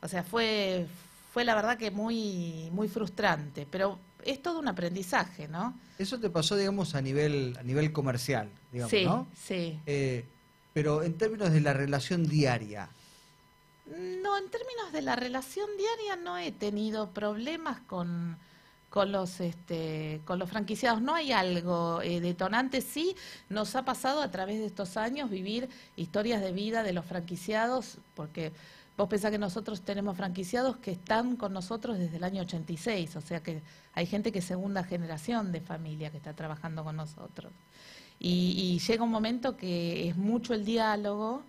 O 0.00 0.08
sea, 0.08 0.22
fue, 0.22 0.86
fue 1.32 1.44
la 1.44 1.54
verdad 1.54 1.76
que 1.76 1.90
muy, 1.90 2.68
muy 2.72 2.88
frustrante, 2.88 3.66
pero 3.70 3.98
es 4.24 4.40
todo 4.42 4.58
un 4.60 4.68
aprendizaje, 4.68 5.48
¿no? 5.48 5.78
Eso 5.98 6.18
te 6.18 6.30
pasó, 6.30 6.56
digamos, 6.56 6.94
a 6.94 7.00
nivel, 7.02 7.56
a 7.58 7.62
nivel 7.62 7.92
comercial, 7.92 8.48
digamos, 8.72 8.90
sí, 8.90 9.04
¿no? 9.04 9.26
sí. 9.36 9.78
Eh, 9.86 10.24
pero 10.72 11.02
en 11.02 11.14
términos 11.18 11.52
de 11.52 11.60
la 11.60 11.72
relación 11.72 12.26
diaria, 12.28 12.88
No, 13.86 14.38
en 14.38 14.48
términos 14.50 14.92
de 14.92 15.02
la 15.02 15.16
relación 15.16 15.68
diaria 15.76 16.16
no 16.16 16.38
he 16.38 16.52
tenido 16.52 17.10
problemas 17.10 17.80
con, 17.80 18.36
con 18.92 19.10
los 19.10 19.40
este, 19.40 20.20
con 20.26 20.38
los 20.38 20.50
franquiciados 20.50 21.00
no 21.00 21.14
hay 21.14 21.32
algo 21.32 22.02
eh, 22.02 22.20
detonante 22.20 22.82
sí 22.82 23.16
nos 23.48 23.74
ha 23.74 23.86
pasado 23.86 24.20
a 24.20 24.30
través 24.30 24.58
de 24.58 24.66
estos 24.66 24.98
años 24.98 25.30
vivir 25.30 25.70
historias 25.96 26.42
de 26.42 26.52
vida 26.52 26.82
de 26.82 26.92
los 26.92 27.06
franquiciados 27.06 27.96
porque 28.14 28.52
vos 28.98 29.08
pensás 29.08 29.30
que 29.30 29.38
nosotros 29.38 29.80
tenemos 29.80 30.14
franquiciados 30.14 30.76
que 30.76 30.90
están 30.90 31.36
con 31.36 31.54
nosotros 31.54 31.98
desde 31.98 32.18
el 32.18 32.24
año 32.24 32.42
86 32.42 33.16
o 33.16 33.22
sea 33.22 33.42
que 33.42 33.62
hay 33.94 34.04
gente 34.04 34.30
que 34.30 34.40
es 34.40 34.44
segunda 34.44 34.84
generación 34.84 35.52
de 35.52 35.62
familia 35.62 36.10
que 36.10 36.18
está 36.18 36.34
trabajando 36.34 36.84
con 36.84 36.94
nosotros 36.94 37.50
y, 38.20 38.74
y 38.74 38.78
llega 38.78 39.04
un 39.04 39.10
momento 39.10 39.56
que 39.56 40.06
es 40.10 40.18
mucho 40.18 40.52
el 40.52 40.66
diálogo 40.66 41.44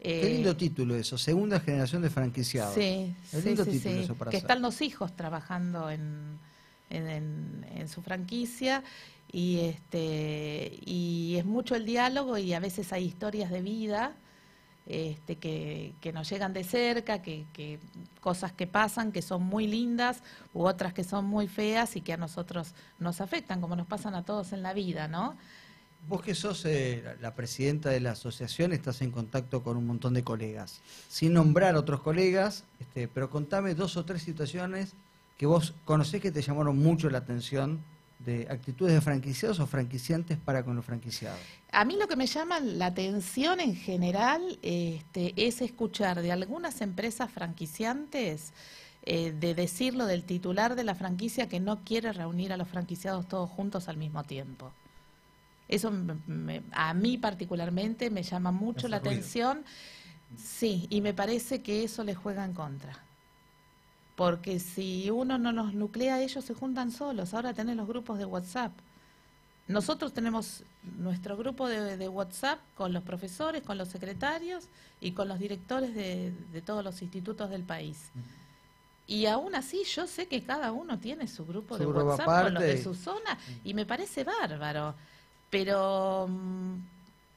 Qué 0.00 0.20
eh, 0.20 0.34
lindo 0.34 0.56
título 0.56 0.96
eso, 0.96 1.16
segunda 1.16 1.60
generación 1.60 2.02
de 2.02 2.10
franquiciados. 2.10 2.74
Sí, 2.74 3.14
Es 3.32 3.44
lindo 3.44 3.64
sí, 3.64 3.70
título 3.70 3.94
sí. 3.94 4.00
eso 4.00 4.14
para 4.16 4.32
que 4.32 4.38
hacer. 4.38 4.50
están 4.50 4.60
los 4.60 4.82
hijos 4.82 5.14
trabajando 5.14 5.88
en, 5.90 6.40
en, 6.96 7.88
su 7.88 8.00
franquicia 8.02 8.82
y 9.32 9.58
este 9.60 10.78
y 10.86 11.36
es 11.38 11.44
mucho 11.44 11.74
el 11.74 11.84
diálogo 11.84 12.38
y 12.38 12.52
a 12.54 12.60
veces 12.60 12.92
hay 12.92 13.04
historias 13.04 13.50
de 13.50 13.60
vida 13.62 14.12
este, 14.86 15.36
que, 15.36 15.94
que 16.00 16.12
nos 16.12 16.28
llegan 16.28 16.52
de 16.52 16.64
cerca, 16.64 17.22
que, 17.22 17.44
que 17.52 17.78
cosas 18.20 18.52
que 18.52 18.66
pasan 18.66 19.12
que 19.12 19.22
son 19.22 19.42
muy 19.42 19.66
lindas 19.66 20.22
u 20.54 20.62
otras 20.64 20.92
que 20.92 21.04
son 21.04 21.24
muy 21.24 21.48
feas 21.48 21.96
y 21.96 22.00
que 22.00 22.12
a 22.12 22.16
nosotros 22.16 22.74
nos 22.98 23.20
afectan, 23.20 23.60
como 23.60 23.76
nos 23.76 23.86
pasan 23.86 24.14
a 24.14 24.24
todos 24.24 24.52
en 24.52 24.62
la 24.62 24.72
vida, 24.74 25.08
¿no? 25.08 25.36
Vos 26.08 26.20
que 26.22 26.34
sos 26.34 26.64
eh, 26.64 27.00
la- 27.04 27.14
la 27.16 27.34
presidenta 27.34 27.90
de 27.90 28.00
la 28.00 28.10
asociación, 28.12 28.72
estás 28.72 29.02
en 29.02 29.12
contacto 29.12 29.62
con 29.62 29.76
un 29.76 29.86
montón 29.86 30.14
de 30.14 30.24
colegas. 30.24 30.80
Sin 31.08 31.32
nombrar 31.34 31.76
otros 31.76 32.00
colegas, 32.02 32.64
este, 32.80 33.06
pero 33.06 33.30
contame 33.30 33.74
dos 33.76 33.96
o 33.96 34.04
tres 34.04 34.22
situaciones 34.22 34.94
que 35.36 35.46
vos 35.46 35.74
conocés 35.84 36.20
que 36.20 36.30
te 36.30 36.42
llamaron 36.42 36.78
mucho 36.78 37.10
la 37.10 37.18
atención 37.18 37.82
de 38.18 38.46
actitudes 38.48 38.94
de 38.94 39.00
franquiciados 39.00 39.58
o 39.58 39.66
franquiciantes 39.66 40.38
para 40.38 40.64
con 40.64 40.76
los 40.76 40.84
franquiciados. 40.84 41.40
A 41.72 41.84
mí 41.84 41.96
lo 41.98 42.06
que 42.06 42.14
me 42.14 42.26
llama 42.28 42.60
la 42.60 42.86
atención 42.86 43.58
en 43.58 43.74
general 43.74 44.58
este, 44.62 45.34
es 45.36 45.60
escuchar 45.60 46.22
de 46.22 46.30
algunas 46.30 46.80
empresas 46.82 47.32
franquiciantes 47.32 48.52
eh, 49.04 49.32
de 49.32 49.54
decirlo 49.56 50.06
del 50.06 50.22
titular 50.22 50.76
de 50.76 50.84
la 50.84 50.94
franquicia 50.94 51.48
que 51.48 51.58
no 51.58 51.82
quiere 51.84 52.12
reunir 52.12 52.52
a 52.52 52.56
los 52.56 52.68
franquiciados 52.68 53.26
todos 53.26 53.50
juntos 53.50 53.88
al 53.88 53.96
mismo 53.96 54.22
tiempo. 54.22 54.72
Eso 55.66 55.90
me- 55.90 56.14
me- 56.28 56.62
a 56.70 56.94
mí 56.94 57.18
particularmente 57.18 58.10
me 58.10 58.22
llama 58.22 58.52
mucho 58.52 58.80
Hace 58.86 58.88
la 58.90 58.98
ruido. 59.00 59.10
atención. 59.12 59.64
Sí, 60.36 60.86
y 60.90 61.00
me 61.00 61.12
parece 61.14 61.62
que 61.62 61.82
eso 61.82 62.04
les 62.04 62.16
juega 62.16 62.44
en 62.44 62.52
contra. 62.54 62.96
Porque 64.16 64.60
si 64.60 65.10
uno 65.10 65.38
no 65.38 65.52
los 65.52 65.74
nuclea, 65.74 66.20
ellos 66.20 66.44
se 66.44 66.54
juntan 66.54 66.90
solos. 66.90 67.32
Ahora 67.34 67.54
tenés 67.54 67.76
los 67.76 67.88
grupos 67.88 68.18
de 68.18 68.24
WhatsApp. 68.26 68.72
Nosotros 69.68 70.12
tenemos 70.12 70.64
nuestro 70.98 71.36
grupo 71.36 71.68
de, 71.68 71.96
de 71.96 72.08
WhatsApp 72.08 72.58
con 72.76 72.92
los 72.92 73.02
profesores, 73.04 73.62
con 73.62 73.78
los 73.78 73.88
secretarios 73.88 74.64
y 75.00 75.12
con 75.12 75.28
los 75.28 75.38
directores 75.38 75.94
de, 75.94 76.32
de 76.52 76.60
todos 76.60 76.84
los 76.84 77.00
institutos 77.00 77.48
del 77.48 77.62
país. 77.62 78.10
Y 79.06 79.26
aún 79.26 79.54
así 79.54 79.82
yo 79.84 80.06
sé 80.06 80.26
que 80.26 80.42
cada 80.42 80.72
uno 80.72 80.98
tiene 80.98 81.26
su 81.26 81.44
grupo 81.44 81.76
Su 81.76 81.80
de 81.80 81.86
grupo 81.86 82.04
WhatsApp 82.06 82.44
con 82.44 82.54
los 82.54 82.62
de 82.62 82.82
su 82.82 82.94
zona 82.94 83.38
y 83.64 83.74
me 83.74 83.86
parece 83.86 84.24
bárbaro. 84.24 84.94
Pero 85.50 86.28
mm, 86.28 86.74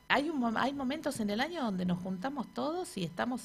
hay, 0.08 0.29
un, 0.29 0.58
hay 0.58 0.74
momentos 0.74 1.20
en 1.20 1.29
el 1.29 1.39
año 1.39 1.63
donde 1.63 1.86
nos 1.86 2.00
juntamos 2.00 2.48
todos 2.53 2.98
y 2.98 3.03
estamos 3.03 3.41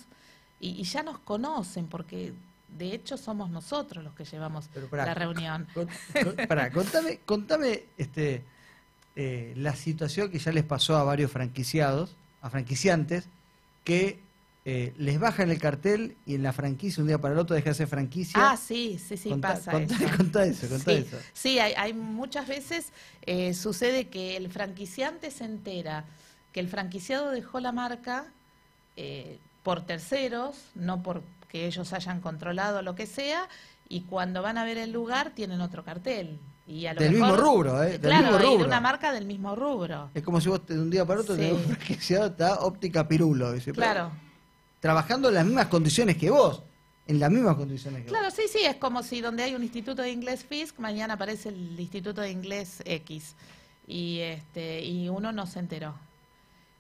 y, 0.59 0.81
y 0.81 0.85
ya 0.85 1.03
nos 1.03 1.19
conocen 1.21 1.87
porque 1.87 2.33
de 2.77 2.93
hecho 2.95 3.17
somos 3.17 3.51
nosotros 3.51 4.03
los 4.05 4.15
que 4.15 4.25
llevamos 4.25 4.71
la 4.93 5.15
reunión. 5.15 5.67
Con- 5.75 5.89
contame, 6.73 7.21
contame 7.25 7.85
este, 7.99 8.45
eh, 9.17 9.53
la 9.57 9.75
situación 9.77 10.31
que 10.31 10.39
ya 10.39 10.53
les 10.53 10.65
pasó 10.65 10.97
a 10.97 11.05
varios 11.05 11.31
franquiciados, 11.31 12.17
a 12.43 12.51
franquiciantes, 12.51 13.29
que 13.85 14.21
eh, 14.67 14.93
les 14.99 15.19
bajan 15.19 15.51
el 15.51 15.59
cartel 15.59 16.17
y 16.27 16.35
en 16.35 16.43
la 16.43 16.53
franquicia 16.53 17.01
un 17.03 17.07
día 17.09 17.19
para 17.19 17.33
el 17.35 17.41
otro 17.41 17.57
deja 17.57 17.73
de 17.73 17.87
franquicia. 17.87 18.51
Ah, 18.51 18.57
sí, 18.57 18.99
sí, 18.99 19.17
sí, 19.17 19.31
Contá- 19.31 19.55
pasa 19.55 19.73
contá- 19.73 19.95
eso. 20.05 20.17
contá 20.17 20.45
eso, 20.45 20.69
contá 20.69 20.91
sí, 20.93 20.97
eso. 20.99 21.17
sí, 21.33 21.59
hay, 21.59 21.73
hay 21.77 21.95
muchas 21.95 22.47
veces 22.47 22.93
eh, 23.23 23.55
sucede 23.55 24.09
que 24.09 24.37
el 24.37 24.51
franquiciante 24.51 25.31
se 25.31 25.45
entera 25.45 26.05
que 26.53 26.61
el 26.61 26.69
franquiciado 26.69 27.31
dejó 27.31 27.61
la 27.61 27.73
marca 27.73 28.27
eh, 28.97 29.39
por 29.63 29.87
terceros, 29.87 30.57
no 30.75 31.03
porque 31.51 31.67
ellos 31.67 31.93
hayan 31.93 32.21
controlado 32.21 32.81
lo 32.81 32.95
que 32.95 33.07
sea, 33.07 33.49
y 33.89 34.03
cuando 34.03 34.41
van 34.41 34.57
a 34.57 34.65
ver 34.65 34.79
el 34.79 34.93
lugar 34.93 35.31
tienen 35.35 35.61
otro 35.61 35.83
cartel. 35.85 36.39
Y 36.65 36.87
a 36.87 36.95
lo 36.95 37.01
Del 37.01 37.11
mejor- 37.15 37.29
mismo 37.33 37.43
rubro, 37.45 37.83
¿eh? 37.83 37.99
Del 37.99 38.03
claro, 38.03 38.39
mismo 38.39 38.55
y 38.55 38.59
de 38.59 38.65
una 38.67 38.81
marca 38.81 39.11
del 39.13 39.27
mismo 39.27 39.57
rubro. 39.57 40.11
Es 40.15 40.23
como 40.23 40.41
si 40.41 40.49
vos 40.49 40.65
de 40.69 40.79
un 40.79 40.91
día 40.91 41.05
para 41.05 41.23
otro 41.23 41.35
Sí. 41.35 41.51
está 42.15 42.61
óptica 42.61 43.09
pirulo. 43.09 43.51
dice, 43.51 43.73
Claro. 43.73 44.13
Trabajando 44.79 45.29
en 45.29 45.35
las 45.35 45.45
mismas 45.45 45.67
condiciones 45.67 46.17
que 46.17 46.31
vos. 46.31 46.63
En 47.09 47.19
las 47.19 47.33
mismas 47.33 47.57
condiciones 47.57 48.03
que 48.03 48.09
Claro, 48.11 48.27
vos. 48.27 48.35
sí, 48.35 48.43
sí, 48.49 48.61
es 48.65 48.77
como 48.77 49.03
si 49.03 49.21
donde 49.21 49.43
hay 49.43 49.57
un 49.57 49.65
instituto 49.65 50.03
de 50.03 50.13
inglés 50.13 50.45
FISC, 50.49 50.79
mañana 50.79 51.15
aparece 51.15 51.49
el 51.49 51.81
instituto 51.81 52.21
de 52.21 52.31
inglés 52.31 52.81
X. 52.85 53.35
Y, 53.89 54.21
este, 54.21 54.85
y 54.85 55.09
uno 55.09 55.33
no 55.33 55.47
se 55.47 55.59
enteró. 55.59 55.97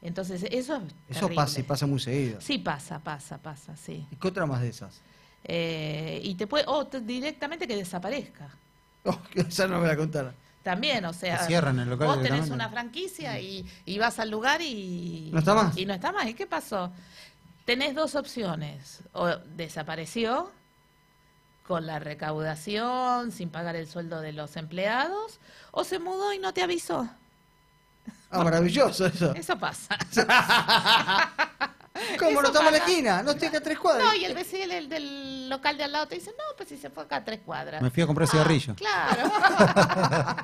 Entonces, 0.02 0.42
eso 0.44 0.76
es 0.76 0.82
Eso 0.82 0.92
terrible. 1.20 1.36
pasa 1.36 1.60
y 1.60 1.62
pasa 1.62 1.86
muy 1.86 2.00
seguido. 2.00 2.40
Sí, 2.40 2.58
pasa, 2.58 2.98
pasa, 3.00 3.38
pasa, 3.38 3.76
sí. 3.76 4.06
¿Y 4.10 4.16
qué 4.16 4.28
otra 4.28 4.46
más 4.46 4.60
de 4.62 4.68
esas? 4.68 5.00
Eh, 5.44 6.20
y 6.24 6.34
te 6.36 6.46
puede, 6.46 6.64
o 6.66 6.86
te- 6.86 7.00
directamente 7.00 7.66
que 7.66 7.76
desaparezca. 7.76 8.48
Oh, 9.02 9.18
que 9.32 9.40
esa 9.40 9.66
no 9.66 9.78
me 9.80 9.88
la 9.88 9.96
contaron. 9.96 10.34
También, 10.62 11.02
o 11.06 11.14
sea, 11.14 11.46
cierran 11.46 11.78
el 11.80 11.88
local 11.88 12.06
vos 12.08 12.16
tenés 12.16 12.32
directamente. 12.32 12.54
una 12.54 12.68
franquicia 12.68 13.40
y, 13.40 13.64
y 13.86 13.98
vas 13.98 14.18
al 14.18 14.30
lugar 14.30 14.60
y... 14.60 15.30
No 15.32 15.38
está 15.38 15.54
más. 15.54 15.74
Y 15.78 15.86
no 15.86 15.94
está 15.94 16.12
más. 16.12 16.26
¿Y 16.28 16.34
qué 16.34 16.46
pasó? 16.46 16.92
Tenés 17.64 17.94
dos 17.94 18.14
opciones. 18.14 19.00
O 19.14 19.26
desapareció 19.56 20.50
con 21.66 21.86
la 21.86 21.98
recaudación, 21.98 23.32
sin 23.32 23.48
pagar 23.48 23.74
el 23.76 23.86
sueldo 23.86 24.20
de 24.20 24.32
los 24.34 24.56
empleados, 24.56 25.40
o 25.70 25.82
se 25.84 25.98
mudó 25.98 26.32
y 26.34 26.38
no 26.38 26.52
te 26.52 26.62
avisó. 26.62 27.08
Ah, 28.30 28.44
maravilloso 28.44 29.06
eso. 29.06 29.34
Eso 29.34 29.58
pasa. 29.58 29.96
¿Cómo 32.18 32.40
eso 32.42 32.52
no 32.52 32.66
en 32.66 32.72
la 32.72 32.78
esquina? 32.78 33.22
No 33.22 33.32
estoy 33.32 33.48
acá 33.48 33.58
a 33.58 33.60
tres 33.60 33.78
cuadras. 33.78 34.06
No, 34.06 34.14
y 34.14 34.24
el 34.24 34.34
vecino 34.34 34.72
el 34.72 34.88
del 34.88 35.48
local 35.48 35.76
de 35.76 35.84
al 35.84 35.92
lado 35.92 36.06
te 36.06 36.14
dice, 36.14 36.30
no, 36.30 36.56
pues 36.56 36.68
si 36.68 36.76
se 36.78 36.88
fue 36.88 37.02
acá 37.02 37.16
a 37.16 37.24
tres 37.24 37.40
cuadras. 37.44 37.82
Me 37.82 37.90
fui 37.90 38.02
a 38.02 38.06
comprar 38.06 38.28
cigarrillo. 38.28 38.74
Claro. 38.76 39.30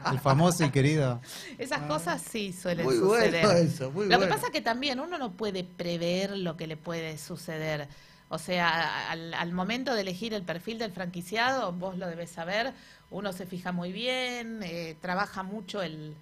El 0.12 0.18
famoso 0.18 0.64
y 0.64 0.70
querido. 0.70 1.20
Esas 1.58 1.82
cosas 1.82 2.20
sí 2.20 2.52
suelen 2.52 2.84
Muy 2.84 2.98
bueno 2.98 3.24
suceder. 3.24 3.44
eso, 3.64 3.90
muy 3.90 4.04
lo 4.06 4.10
que 4.10 4.16
bueno. 4.16 4.34
pasa 4.34 4.50
que 4.50 4.60
también 4.60 4.98
uno 5.00 5.16
no 5.18 5.32
puede 5.32 5.64
prever 5.64 6.36
lo 6.36 6.56
que 6.56 6.66
le 6.66 6.76
puede 6.76 7.16
suceder. 7.18 7.88
O 8.28 8.38
sea, 8.38 9.08
al, 9.10 9.32
al 9.34 9.52
momento 9.52 9.94
de 9.94 10.00
elegir 10.00 10.34
el 10.34 10.42
perfil 10.42 10.78
del 10.78 10.90
franquiciado, 10.90 11.72
vos 11.72 11.96
lo 11.96 12.08
debes 12.08 12.30
saber, 12.30 12.74
uno 13.10 13.32
se 13.32 13.46
fija 13.46 13.70
muy 13.70 13.92
bien, 13.92 14.60
eh, 14.64 14.96
trabaja 15.00 15.44
mucho 15.44 15.80
el, 15.80 16.16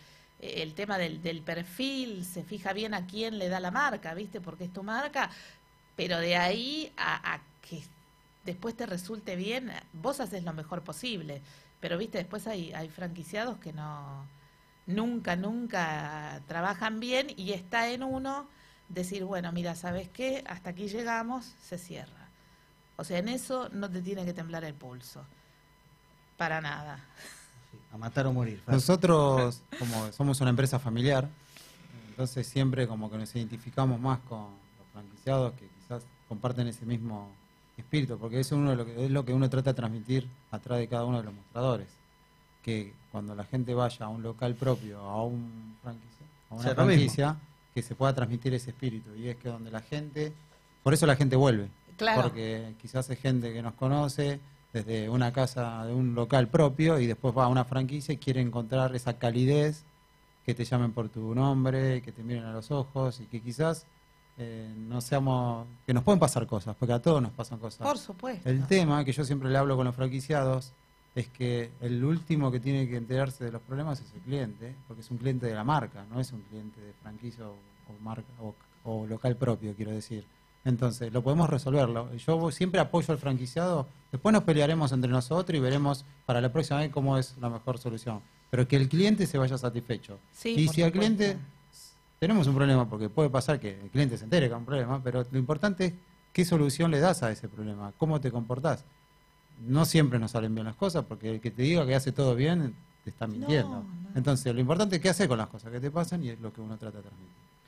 el 0.62 0.74
tema 0.74 0.98
del, 0.98 1.22
del 1.22 1.42
perfil, 1.42 2.24
se 2.24 2.42
fija 2.42 2.72
bien 2.72 2.94
a 2.94 3.06
quién 3.06 3.38
le 3.38 3.48
da 3.48 3.60
la 3.60 3.70
marca, 3.70 4.14
¿viste? 4.14 4.40
Porque 4.40 4.64
es 4.64 4.72
tu 4.72 4.82
marca, 4.82 5.30
pero 5.96 6.18
de 6.18 6.36
ahí 6.36 6.92
a, 6.96 7.40
que 7.62 7.82
después 8.44 8.76
te 8.76 8.86
resulte 8.86 9.36
bien, 9.36 9.72
vos 9.92 10.20
haces 10.20 10.44
lo 10.44 10.52
mejor 10.52 10.82
posible. 10.82 11.40
Pero, 11.80 11.98
¿viste? 11.98 12.18
Después 12.18 12.46
hay, 12.46 12.72
hay 12.72 12.88
franquiciados 12.88 13.58
que 13.58 13.72
no, 13.72 14.26
nunca, 14.86 15.36
nunca 15.36 16.40
trabajan 16.46 17.00
bien 17.00 17.28
y 17.36 17.52
está 17.52 17.88
en 17.90 18.02
uno 18.02 18.48
decir, 18.88 19.24
bueno, 19.24 19.52
mira, 19.52 19.74
¿sabes 19.74 20.08
qué? 20.08 20.44
Hasta 20.46 20.70
aquí 20.70 20.88
llegamos, 20.88 21.54
se 21.62 21.78
cierra. 21.78 22.28
O 22.96 23.04
sea, 23.04 23.18
en 23.18 23.28
eso 23.28 23.68
no 23.70 23.90
te 23.90 24.00
tiene 24.02 24.24
que 24.24 24.32
temblar 24.32 24.64
el 24.64 24.74
pulso. 24.74 25.24
Para 26.36 26.60
nada. 26.60 27.04
A 27.92 27.98
matar 27.98 28.26
o 28.26 28.32
morir. 28.32 28.62
Nosotros, 28.66 29.62
como 29.78 30.12
somos 30.12 30.40
una 30.40 30.50
empresa 30.50 30.78
familiar, 30.78 31.28
entonces 32.10 32.46
siempre 32.46 32.86
como 32.86 33.10
que 33.10 33.18
nos 33.18 33.34
identificamos 33.34 34.00
más 34.00 34.20
con 34.20 34.40
los 34.40 34.86
franquiciados 34.92 35.52
que 35.54 35.66
quizás 35.68 36.02
comparten 36.28 36.66
ese 36.68 36.86
mismo 36.86 37.28
espíritu, 37.76 38.18
porque 38.18 38.40
eso 38.40 38.56
uno 38.56 38.70
de 38.70 38.76
lo 38.76 38.86
que, 38.86 39.04
es 39.04 39.10
lo 39.10 39.24
que 39.24 39.32
uno 39.32 39.50
trata 39.50 39.70
de 39.70 39.74
transmitir 39.74 40.28
atrás 40.50 40.78
de 40.78 40.88
cada 40.88 41.04
uno 41.04 41.18
de 41.18 41.24
los 41.24 41.34
mostradores. 41.34 41.88
Que 42.62 42.94
cuando 43.10 43.34
la 43.34 43.44
gente 43.44 43.74
vaya 43.74 44.06
a 44.06 44.08
un 44.08 44.22
local 44.22 44.54
propio, 44.54 45.00
a 45.00 45.22
un 45.24 45.76
franquicia, 45.82 46.26
a 46.50 46.54
una 46.54 46.62
Sea 46.62 46.74
franquicia, 46.74 47.36
que 47.74 47.82
se 47.82 47.94
pueda 47.94 48.14
transmitir 48.14 48.54
ese 48.54 48.70
espíritu. 48.70 49.14
Y 49.16 49.28
es 49.28 49.36
que 49.36 49.48
donde 49.48 49.70
la 49.70 49.80
gente, 49.80 50.32
por 50.82 50.94
eso 50.94 51.06
la 51.06 51.16
gente 51.16 51.36
vuelve. 51.36 51.68
Claro. 51.96 52.22
Porque 52.22 52.74
quizás 52.80 53.10
es 53.10 53.18
gente 53.18 53.52
que 53.52 53.60
nos 53.62 53.74
conoce 53.74 54.40
desde 54.74 55.08
una 55.08 55.32
casa 55.32 55.86
de 55.86 55.94
un 55.94 56.16
local 56.16 56.48
propio 56.48 56.98
y 56.98 57.06
después 57.06 57.32
va 57.34 57.44
a 57.44 57.48
una 57.48 57.64
franquicia 57.64 58.12
y 58.12 58.16
quiere 58.16 58.40
encontrar 58.40 58.94
esa 58.96 59.18
calidez, 59.18 59.84
que 60.44 60.52
te 60.52 60.64
llamen 60.64 60.92
por 60.92 61.08
tu 61.08 61.32
nombre, 61.32 62.02
que 62.02 62.10
te 62.10 62.24
miren 62.24 62.44
a 62.44 62.52
los 62.52 62.72
ojos 62.72 63.20
y 63.20 63.26
que 63.26 63.40
quizás 63.40 63.86
eh, 64.36 64.74
no 64.76 65.00
seamos, 65.00 65.68
que 65.86 65.94
nos 65.94 66.02
pueden 66.02 66.18
pasar 66.18 66.44
cosas, 66.48 66.74
porque 66.74 66.92
a 66.92 67.00
todos 67.00 67.22
nos 67.22 67.30
pasan 67.30 67.60
cosas. 67.60 67.86
Por 67.86 67.96
supuesto. 67.98 68.50
El 68.50 68.66
tema 68.66 69.04
que 69.04 69.12
yo 69.12 69.24
siempre 69.24 69.48
le 69.48 69.56
hablo 69.56 69.76
con 69.76 69.86
los 69.86 69.94
franquiciados 69.94 70.72
es 71.14 71.28
que 71.28 71.70
el 71.80 72.04
último 72.04 72.50
que 72.50 72.58
tiene 72.58 72.88
que 72.88 72.96
enterarse 72.96 73.44
de 73.44 73.52
los 73.52 73.62
problemas 73.62 74.00
es 74.00 74.12
el 74.12 74.22
cliente, 74.22 74.74
porque 74.88 75.02
es 75.02 75.10
un 75.12 75.18
cliente 75.18 75.46
de 75.46 75.54
la 75.54 75.62
marca, 75.62 76.04
no 76.10 76.18
es 76.18 76.32
un 76.32 76.40
cliente 76.42 76.80
de 76.80 76.92
franquicia 76.94 77.46
o, 77.46 77.52
o 77.52 78.02
marca 78.02 78.26
o, 78.40 78.56
o 78.82 79.06
local 79.06 79.36
propio, 79.36 79.72
quiero 79.76 79.92
decir. 79.92 80.26
Entonces, 80.64 81.12
lo 81.12 81.22
podemos 81.22 81.50
resolverlo. 81.50 82.14
Yo 82.16 82.50
siempre 82.50 82.80
apoyo 82.80 83.12
al 83.12 83.18
franquiciado, 83.18 83.86
después 84.10 84.32
nos 84.32 84.44
pelearemos 84.44 84.92
entre 84.92 85.10
nosotros 85.10 85.56
y 85.56 85.60
veremos 85.60 86.04
para 86.24 86.40
la 86.40 86.50
próxima 86.50 86.80
vez 86.80 86.90
cómo 86.90 87.18
es 87.18 87.36
la 87.40 87.50
mejor 87.50 87.78
solución. 87.78 88.20
Pero 88.50 88.66
que 88.66 88.76
el 88.76 88.88
cliente 88.88 89.26
se 89.26 89.36
vaya 89.36 89.58
satisfecho. 89.58 90.18
Sí, 90.32 90.50
y 90.50 90.68
si 90.68 90.82
al 90.82 90.92
cliente 90.92 91.36
tenemos 92.18 92.46
un 92.46 92.54
problema, 92.54 92.88
porque 92.88 93.10
puede 93.10 93.28
pasar 93.28 93.60
que 93.60 93.78
el 93.78 93.90
cliente 93.90 94.16
se 94.16 94.24
entere 94.24 94.48
que 94.48 94.54
hay 94.54 94.58
un 94.58 94.64
problema, 94.64 95.02
pero 95.02 95.26
lo 95.30 95.38
importante 95.38 95.84
es 95.86 95.92
qué 96.32 96.44
solución 96.44 96.90
le 96.90 97.00
das 97.00 97.22
a 97.22 97.30
ese 97.30 97.48
problema, 97.48 97.92
cómo 97.98 98.20
te 98.20 98.30
comportás. 98.30 98.84
No 99.66 99.84
siempre 99.84 100.18
nos 100.18 100.30
salen 100.30 100.54
bien 100.54 100.66
las 100.66 100.76
cosas, 100.76 101.04
porque 101.04 101.30
el 101.30 101.40
que 101.40 101.50
te 101.50 101.62
diga 101.62 101.86
que 101.86 101.94
hace 101.94 102.12
todo 102.12 102.34
bien 102.34 102.74
te 103.04 103.10
está 103.10 103.26
mintiendo. 103.26 103.68
no. 103.68 104.04
Entonces, 104.14 104.54
lo 104.54 104.60
importante 104.60 104.96
es 104.96 105.02
qué 105.02 105.10
hacer 105.10 105.28
con 105.28 105.38
las 105.38 105.48
cosas 105.48 105.70
que 105.70 105.80
te 105.80 105.90
pasan 105.90 106.24
y 106.24 106.30
es 106.30 106.40
lo 106.40 106.52
que 106.52 106.60
uno 106.60 106.76
trata 106.78 106.98
de 106.98 107.02
transmitir. 107.02 107.53